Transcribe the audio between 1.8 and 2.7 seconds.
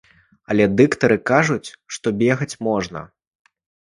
што бегаць